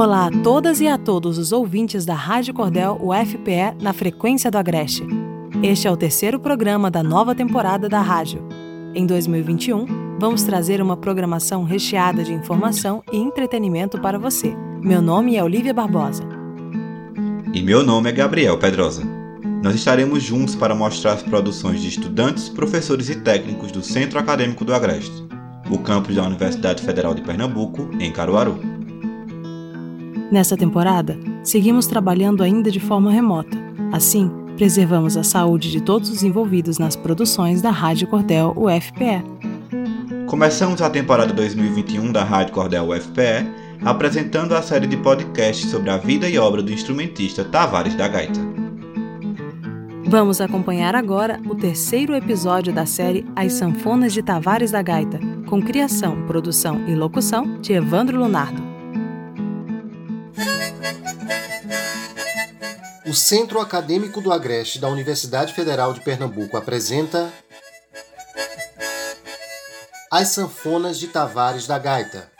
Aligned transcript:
Olá 0.00 0.28
a 0.28 0.30
todas 0.30 0.80
e 0.80 0.86
a 0.86 0.96
todos 0.96 1.38
os 1.38 1.50
ouvintes 1.50 2.06
da 2.06 2.14
Rádio 2.14 2.54
Cordel 2.54 3.00
UFPE 3.02 3.82
na 3.82 3.92
frequência 3.92 4.48
do 4.48 4.56
Agreste. 4.56 5.04
Este 5.60 5.88
é 5.88 5.90
o 5.90 5.96
terceiro 5.96 6.38
programa 6.38 6.88
da 6.88 7.02
nova 7.02 7.34
temporada 7.34 7.88
da 7.88 8.00
rádio. 8.00 8.40
Em 8.94 9.04
2021, 9.04 10.16
vamos 10.20 10.44
trazer 10.44 10.80
uma 10.80 10.96
programação 10.96 11.64
recheada 11.64 12.22
de 12.22 12.32
informação 12.32 13.02
e 13.10 13.16
entretenimento 13.16 14.00
para 14.00 14.20
você. 14.20 14.54
Meu 14.80 15.02
nome 15.02 15.34
é 15.34 15.42
Olivia 15.42 15.74
Barbosa. 15.74 16.22
E 17.52 17.60
meu 17.60 17.82
nome 17.82 18.08
é 18.08 18.12
Gabriel 18.12 18.56
Pedrosa. 18.56 19.02
Nós 19.64 19.74
estaremos 19.74 20.22
juntos 20.22 20.54
para 20.54 20.76
mostrar 20.76 21.14
as 21.14 21.24
produções 21.24 21.82
de 21.82 21.88
estudantes, 21.88 22.48
professores 22.48 23.08
e 23.08 23.16
técnicos 23.16 23.72
do 23.72 23.82
Centro 23.82 24.20
Acadêmico 24.20 24.64
do 24.64 24.72
Agreste, 24.72 25.26
o 25.68 25.76
campus 25.76 26.14
da 26.14 26.22
Universidade 26.22 26.84
Federal 26.84 27.14
de 27.14 27.22
Pernambuco, 27.22 27.90
em 27.98 28.12
Caruaru. 28.12 28.60
Nessa 30.30 30.56
temporada, 30.56 31.18
seguimos 31.42 31.86
trabalhando 31.86 32.42
ainda 32.42 32.70
de 32.70 32.80
forma 32.80 33.10
remota. 33.10 33.56
Assim, 33.92 34.30
preservamos 34.56 35.16
a 35.16 35.22
saúde 35.22 35.70
de 35.70 35.80
todos 35.80 36.10
os 36.10 36.22
envolvidos 36.22 36.78
nas 36.78 36.94
produções 36.94 37.62
da 37.62 37.70
Rádio 37.70 38.06
Cordel 38.08 38.52
UFPE. 38.56 39.24
Começamos 40.26 40.82
a 40.82 40.90
temporada 40.90 41.32
2021 41.32 42.12
da 42.12 42.24
Rádio 42.24 42.52
Cordel 42.52 42.90
UFPE 42.90 43.68
apresentando 43.84 44.54
a 44.54 44.62
série 44.62 44.86
de 44.86 44.96
podcasts 44.96 45.70
sobre 45.70 45.88
a 45.90 45.96
vida 45.96 46.28
e 46.28 46.38
obra 46.38 46.62
do 46.62 46.72
instrumentista 46.72 47.44
Tavares 47.44 47.94
da 47.94 48.08
Gaita. 48.08 48.40
Vamos 50.04 50.40
acompanhar 50.40 50.94
agora 50.94 51.40
o 51.46 51.54
terceiro 51.54 52.14
episódio 52.14 52.72
da 52.72 52.86
série 52.86 53.26
As 53.36 53.52
Sanfonas 53.54 54.12
de 54.12 54.22
Tavares 54.22 54.70
da 54.70 54.82
Gaita, 54.82 55.20
com 55.46 55.62
criação, 55.62 56.26
produção 56.26 56.88
e 56.88 56.94
locução 56.94 57.60
de 57.60 57.74
Evandro 57.74 58.18
Lunardo. 58.18 58.67
O 63.08 63.14
Centro 63.14 63.58
Acadêmico 63.58 64.20
do 64.20 64.30
Agreste 64.30 64.78
da 64.78 64.86
Universidade 64.86 65.54
Federal 65.54 65.94
de 65.94 66.00
Pernambuco 66.02 66.58
apresenta 66.58 67.32
As 70.12 70.28
Sanfonas 70.28 70.98
de 70.98 71.08
Tavares 71.08 71.66
da 71.66 71.78
Gaita. 71.78 72.30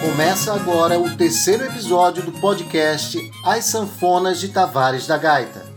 Começa 0.00 0.54
agora 0.54 0.96
o 0.96 1.16
terceiro 1.16 1.64
episódio 1.64 2.22
do 2.22 2.30
podcast 2.40 3.18
As 3.44 3.64
Sanfonas 3.64 4.38
de 4.38 4.50
Tavares 4.50 5.08
da 5.08 5.18
Gaita. 5.18 5.67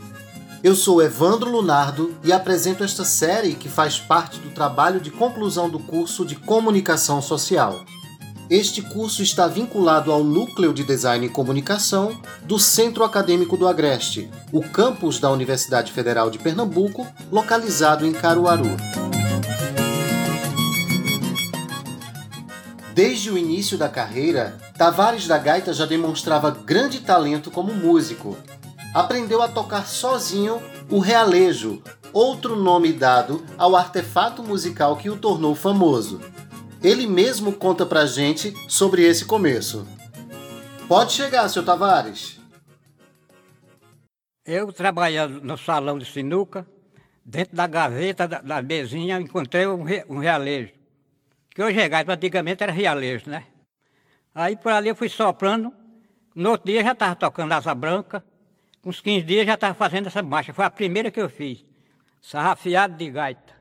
Eu 0.64 0.76
sou 0.76 1.02
Evandro 1.02 1.50
Lunardo 1.50 2.16
e 2.24 2.32
apresento 2.32 2.84
esta 2.84 3.04
série 3.04 3.56
que 3.56 3.68
faz 3.68 4.00
parte 4.00 4.38
do 4.38 4.52
trabalho 4.52 5.00
de 5.00 5.10
conclusão 5.10 5.68
do 5.68 5.80
curso 5.80 6.24
de 6.24 6.36
Comunicação 6.36 7.20
Social. 7.20 7.84
Este 8.48 8.80
curso 8.80 9.24
está 9.24 9.48
vinculado 9.48 10.12
ao 10.12 10.24
Núcleo 10.24 10.72
de 10.72 10.84
Design 10.84 11.26
e 11.26 11.30
Comunicação 11.30 12.22
do 12.44 12.60
Centro 12.60 13.04
Acadêmico 13.04 13.58
do 13.58 13.68
Agreste, 13.68 14.30
o 14.52 14.62
campus 14.62 15.18
da 15.18 15.32
Universidade 15.32 15.92
Federal 15.92 16.30
de 16.30 16.38
Pernambuco, 16.38 17.08
localizado 17.32 18.06
em 18.06 18.12
Caruaru. 18.12 18.78
Desde 22.94 23.32
o 23.32 23.38
início 23.38 23.80
da 23.80 23.90
carreira, 23.90 24.60
Tavares 24.78 25.26
da 25.26 25.40
Gaita 25.40 25.74
já 25.74 25.88
demonstrava 25.88 26.52
grande 26.52 27.00
talento 27.00 27.50
como 27.50 27.74
músico 27.74 28.38
aprendeu 28.94 29.42
a 29.42 29.48
tocar 29.48 29.88
sozinho 29.88 30.62
o 30.90 31.00
realejo, 31.00 31.82
outro 32.12 32.56
nome 32.56 32.92
dado 32.92 33.44
ao 33.58 33.76
artefato 33.76 34.44
musical 34.44 34.98
que 34.98 35.10
o 35.10 35.18
tornou 35.18 35.56
famoso. 35.56 36.20
Ele 36.84 37.08
mesmo 37.08 37.54
conta 37.54 37.86
pra 37.86 38.06
gente 38.06 38.54
sobre 38.68 39.04
esse 39.04 39.24
começo. 39.26 39.88
Pode 40.88 41.14
chegar, 41.14 41.48
seu 41.48 41.64
Tavares. 41.64 42.40
Eu 44.46 44.74
trabalhando 44.74 45.42
no 45.42 45.58
salão 45.58 45.98
de 45.98 46.06
sinuca, 46.06 46.68
dentro 47.24 47.56
da 47.56 47.68
gaveta 47.68 48.28
da, 48.28 48.42
da 48.42 48.62
mesinha, 48.62 49.22
encontrei 49.22 49.68
um, 49.68 49.84
re, 49.84 50.04
um 50.10 50.18
realejo. 50.18 50.74
Que 51.52 51.62
hoje 51.62 51.80
é 51.80 51.88
gato, 51.88 52.10
antigamente 52.10 52.64
era 52.64 52.72
realejo, 52.72 53.30
né? 53.30 53.46
Aí 54.34 54.56
por 54.56 54.72
ali 54.72 54.90
eu 54.90 54.96
fui 54.96 55.10
soprando, 55.10 55.72
no 56.34 56.52
outro 56.52 56.72
dia 56.72 56.84
já 56.84 56.94
estava 56.94 57.16
tocando 57.16 57.52
asa 57.52 57.76
branca, 57.76 58.24
uns 58.84 59.00
15 59.02 59.26
dias 59.26 59.46
já 59.46 59.54
estava 59.54 59.74
fazendo 59.74 60.08
essa 60.08 60.22
marcha. 60.22 60.54
Foi 60.54 60.66
a 60.66 60.70
primeira 60.70 61.12
que 61.12 61.22
eu 61.22 61.30
fiz. 61.30 61.66
Sarrafiado 62.22 62.98
de 62.98 63.10
gaita. 63.10 63.54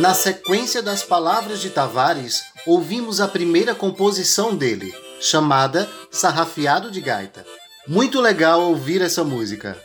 Na 0.00 0.14
sequência 0.14 0.82
das 0.82 1.02
palavras 1.02 1.60
de 1.60 1.68
Tavares, 1.68 2.42
ouvimos 2.64 3.20
a 3.20 3.28
primeira 3.28 3.74
composição 3.74 4.56
dele, 4.56 4.94
chamada 5.20 5.86
Sarrafiado 6.10 6.90
de 6.90 7.02
Gaita. 7.02 7.44
Muito 7.86 8.18
legal 8.18 8.62
ouvir 8.62 9.02
essa 9.02 9.22
música. 9.22 9.78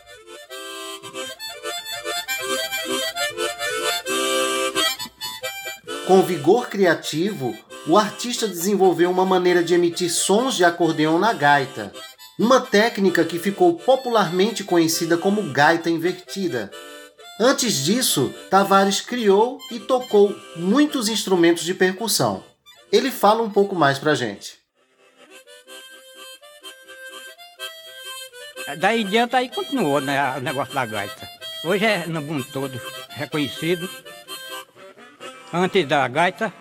Com 6.08 6.22
vigor 6.22 6.70
criativo, 6.70 7.54
o 7.86 7.98
artista 7.98 8.48
desenvolveu 8.48 9.12
uma 9.12 9.25
maneira 9.25 9.62
de 9.62 9.74
emitir 9.74 10.09
sons 10.09 10.56
de 10.56 10.64
acordeão 10.64 11.20
na 11.20 11.34
gaita, 11.34 11.92
uma 12.40 12.62
técnica 12.62 13.25
que 13.25 13.38
ficou 13.38 13.74
popularmente 13.74 14.64
conhecida 14.64 15.18
como 15.18 15.52
gaita 15.52 15.90
invertida, 15.90 16.72
Antes 17.40 17.84
disso, 17.84 18.33
Tavares 18.50 19.01
criou 19.01 19.60
e 19.69 19.77
tocou 19.77 20.33
muitos 20.56 21.10
instrumentos 21.10 21.63
de 21.65 21.74
percussão. 21.74 22.42
Ele 22.89 23.12
fala 23.12 23.44
um 23.44 23.50
pouco 23.50 23.75
mais 23.75 24.00
pra 24.00 24.15
gente. 24.15 24.57
Daí 28.77 29.01
em 29.01 29.06
diante 29.06 29.36
aí 29.36 29.50
continuou 29.50 30.00
né, 30.00 30.38
o 30.38 30.39
negócio 30.39 30.74
da 30.74 30.86
gaita. 30.86 31.30
Hoje 31.65 31.86
é 31.86 32.07
no 32.07 32.21
mundo 32.21 32.45
todo 32.54 32.80
reconhecido. 33.10 33.89
Antes 35.51 35.86
da 35.88 36.07
gaita, 36.07 36.54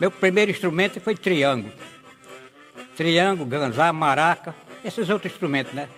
meu 0.00 0.10
primeiro 0.10 0.50
instrumento 0.50 1.00
foi 1.00 1.14
triângulo. 1.14 1.72
Triângulo, 2.96 3.48
ganzá, 3.48 3.92
maraca, 3.92 4.54
esses 4.84 5.08
outros 5.08 5.32
instrumentos, 5.32 5.72
né? 5.72 5.88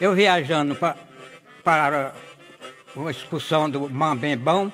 Eu 0.00 0.14
viajando 0.14 0.76
para 1.64 2.14
uma 2.96 3.10
excursão 3.10 3.68
do 3.68 3.88
Mambembão, 3.90 4.72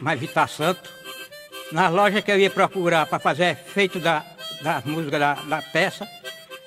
mais 0.00 0.20
Vitar 0.20 0.48
Santo. 0.48 0.90
Na 1.72 1.88
loja 1.88 2.22
que 2.22 2.30
eu 2.30 2.38
ia 2.38 2.50
procurar 2.50 3.06
para 3.06 3.18
fazer 3.18 3.46
efeito 3.46 3.98
da, 3.98 4.24
da 4.62 4.82
música 4.84 5.18
da, 5.18 5.34
da 5.34 5.62
peça, 5.62 6.08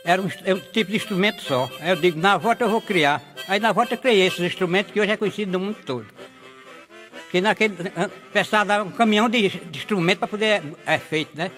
era 0.04 0.22
um, 0.22 0.30
era 0.44 0.56
um, 0.56 0.60
tipo 0.60 0.92
de 0.92 0.98
instrumento 0.98 1.42
só. 1.42 1.69
Aí 1.80 1.90
eu 1.90 1.96
digo, 1.96 2.19
na 2.19 2.38
volta 2.38 2.63
eu 2.63 2.69
vou 2.69 2.81
criar. 2.81 3.22
Aí 3.48 3.60
na 3.60 3.72
volta 3.72 3.94
eu 3.94 3.98
criei 3.98 4.28
esses 4.28 4.40
instrumentos 4.40 4.92
que 4.92 5.00
hoje 5.00 5.12
é 5.12 5.18
conhecido 5.18 5.51
no 5.51 5.60
mundo 5.60 5.78
todo. 5.86 6.06
Porque 7.24 7.40
naquele. 7.42 7.75
Precisava 8.31 8.84
um 8.84 8.92
caminhão 8.92 9.30
de, 9.30 9.48
de 9.50 9.80
instrumento 9.80 10.19
para 10.19 10.28
poder 10.28 10.63
é 10.86 10.98
feito, 10.98 11.38
né? 11.38 11.52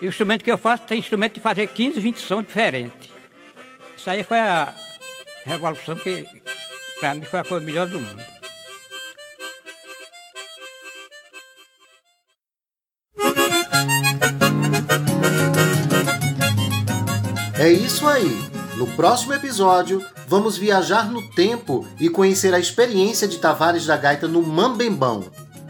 E 0.00 0.06
o 0.06 0.08
instrumento 0.10 0.44
que 0.44 0.52
eu 0.52 0.58
faço 0.58 0.84
tem 0.84 0.98
instrumento 0.98 1.34
de 1.34 1.40
fazer 1.40 1.66
15, 1.66 1.98
20 1.98 2.18
sons 2.18 2.46
diferentes. 2.46 3.10
Isso 3.96 4.08
aí 4.08 4.22
foi 4.22 4.38
a 4.38 4.72
revolução 5.44 5.96
que, 5.96 6.24
para 7.00 7.14
mim, 7.14 7.22
foi 7.22 7.40
a 7.40 7.44
coisa 7.44 7.64
melhor 7.64 7.86
do 7.86 8.00
mundo. 8.00 8.22
É 17.58 17.70
isso 17.70 18.06
aí. 18.06 18.38
No 18.76 18.86
próximo 18.86 19.34
episódio, 19.34 20.04
vamos 20.28 20.56
viajar 20.56 21.10
no 21.10 21.20
tempo 21.32 21.84
e 21.98 22.08
conhecer 22.08 22.54
a 22.54 22.60
experiência 22.60 23.26
de 23.26 23.38
Tavares 23.38 23.84
da 23.86 23.96
Gaita 23.96 24.28
no 24.28 24.40
Mambembão, 24.40 25.24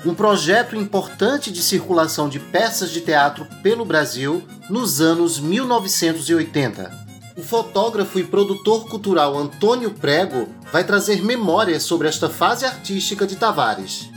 um 0.04 0.14
projeto 0.14 0.76
importante 0.76 1.50
de 1.50 1.62
circulação 1.62 2.28
de 2.28 2.38
peças 2.38 2.90
de 2.90 3.00
teatro 3.00 3.46
pelo 3.62 3.84
Brasil 3.84 4.42
nos 4.68 5.00
anos 5.00 5.40
1980. 5.40 7.07
O 7.38 7.42
fotógrafo 7.42 8.18
e 8.18 8.24
produtor 8.24 8.88
cultural 8.88 9.38
Antônio 9.38 9.92
Prego 9.92 10.48
vai 10.72 10.82
trazer 10.82 11.22
memórias 11.22 11.84
sobre 11.84 12.08
esta 12.08 12.28
fase 12.28 12.66
artística 12.66 13.24
de 13.24 13.36
Tavares. 13.36 14.10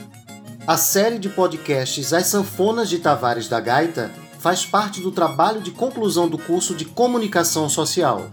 A 0.66 0.76
série 0.76 1.20
de 1.20 1.30
podcasts 1.30 2.14
As 2.14 2.26
Sanfonas 2.26 2.90
de 2.90 2.98
Tavares 2.98 3.48
da 3.48 3.60
Gaita 3.60 4.10
faz 4.40 4.66
parte 4.66 5.02
do 5.02 5.12
trabalho 5.12 5.62
de 5.62 5.70
conclusão 5.70 6.28
do 6.28 6.36
curso 6.36 6.74
de 6.74 6.84
Comunicação 6.84 7.70
Social. 7.70 8.28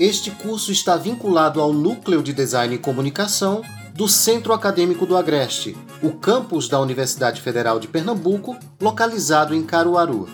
Este 0.00 0.30
curso 0.30 0.72
está 0.72 0.96
vinculado 0.96 1.60
ao 1.60 1.74
Núcleo 1.74 2.22
de 2.22 2.32
Design 2.32 2.74
e 2.74 2.78
Comunicação 2.78 3.60
do 3.92 4.08
Centro 4.08 4.54
Acadêmico 4.54 5.04
do 5.04 5.14
Agreste, 5.14 5.76
o 6.02 6.12
campus 6.12 6.70
da 6.70 6.80
Universidade 6.80 7.42
Federal 7.42 7.78
de 7.78 7.86
Pernambuco, 7.86 8.56
localizado 8.80 9.54
em 9.54 9.62
Caruaru. 9.62 10.26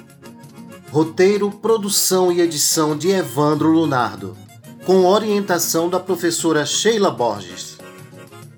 Roteiro, 0.93 1.51
produção 1.51 2.31
e 2.31 2.43
edição 2.43 2.95
de 2.95 3.09
Evandro 3.09 3.71
Lunardo, 3.71 4.37
com 4.85 5.07
orientação 5.07 5.89
da 5.89 5.99
professora 5.99 6.67
Sheila 6.67 7.11
Borges. 7.11 7.79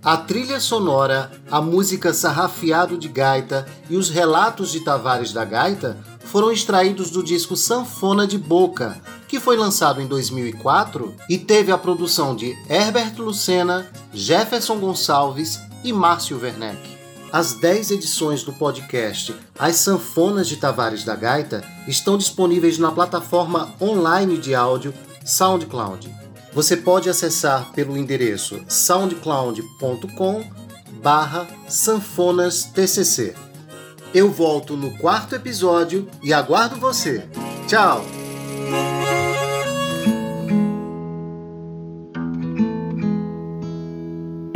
A 0.02 0.16
trilha 0.16 0.58
sonora, 0.58 1.31
a 1.48 1.60
música 1.60 2.12
Sarrafiado 2.12 2.98
de 2.98 3.06
Gaita 3.06 3.64
e 3.88 3.96
os 3.96 4.10
relatos 4.10 4.72
de 4.72 4.81
Tavares 4.81 5.32
da 5.32 5.44
Gaita 5.44 5.96
foram 6.25 6.50
extraídos 6.50 7.08
do 7.08 7.22
disco 7.22 7.56
Sanfona 7.56 8.26
de 8.26 8.37
Boca, 8.37 9.00
que 9.28 9.38
foi 9.38 9.56
lançado 9.56 10.02
em 10.02 10.08
2004 10.08 11.14
e 11.30 11.38
teve 11.38 11.70
a 11.70 11.78
produção 11.78 12.34
de 12.34 12.58
Herbert 12.69 13.14
Lucena, 13.16 13.87
Jefferson 14.12 14.80
Gonçalves 14.80 15.60
e 15.84 15.92
Márcio 15.92 16.40
Werneck. 16.40 17.03
As 17.34 17.52
10 17.54 17.90
edições 17.90 18.44
do 18.44 18.52
podcast 18.52 19.34
As 19.58 19.75
Sanfonas 19.75 20.46
de 20.46 20.56
Tavares 20.56 21.02
da 21.02 21.16
Gaita 21.16 21.64
estão 21.88 22.16
disponíveis 22.16 22.78
na 22.78 22.92
plataforma 22.92 23.75
online 23.81 24.38
de 24.38 24.54
áudio 24.54 24.94
SoundCloud. 25.25 26.14
Você 26.52 26.76
pode 26.76 27.10
acessar 27.10 27.72
pelo 27.72 27.96
endereço 27.96 28.62
soundcloud.com 28.69 30.44
barra 31.02 31.48
sanfonastcc. 31.66 33.34
Eu 34.14 34.30
volto 34.30 34.76
no 34.76 34.96
quarto 34.96 35.34
episódio 35.34 36.08
e 36.22 36.32
aguardo 36.32 36.76
você. 36.76 37.28
Tchau! 37.66 38.04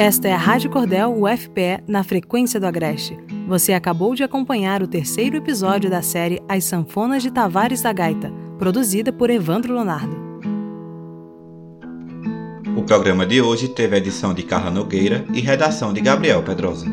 Esta 0.01 0.29
é 0.29 0.33
a 0.33 0.39
Rádio 0.39 0.71
Cordel 0.71 1.13
UFPE 1.25 1.83
na 1.89 2.05
frequência 2.05 2.61
do 2.61 2.67
Agreste. 2.67 3.19
Você 3.49 3.73
acabou 3.73 4.15
de 4.15 4.23
acompanhar 4.23 4.81
o 4.81 4.87
terceiro 4.87 5.37
episódio 5.37 5.91
da 5.91 6.03
série 6.03 6.41
As 6.49 6.63
Sanfonas 6.63 7.21
de 7.21 7.33
Tavares 7.33 7.83
da 7.83 7.93
Gaita, 7.93 8.33
produzida 8.61 9.13
por 9.13 9.29
Evandro 9.29 9.75
Leonardo. 9.75 10.17
O 12.77 12.83
programa 12.85 13.27
de 13.27 13.43
hoje 13.43 13.67
teve 13.67 13.97
edição 13.97 14.33
de 14.33 14.45
Carla 14.45 14.71
Nogueira 14.71 15.25
e 15.35 15.41
redação 15.41 15.93
de 15.93 16.01
Gabriel 16.01 16.45
Pedrosa. 16.45 16.87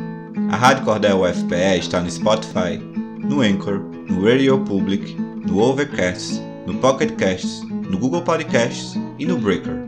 A 0.49 0.55
Rádio 0.55 0.83
Cordel 0.83 1.21
UFPE 1.21 1.77
está 1.77 2.01
no 2.01 2.09
Spotify, 2.09 2.79
no 3.19 3.41
Anchor, 3.41 3.81
no 4.09 4.25
Radio 4.27 4.57
Public, 4.61 5.15
no 5.45 5.59
Overcast, 5.59 6.41
no 6.65 6.73
Pocket 6.79 7.11
Casts, 7.11 7.61
no 7.87 7.99
Google 7.99 8.23
Podcasts 8.23 8.99
e 9.19 9.27
no 9.27 9.37
Breaker. 9.37 9.84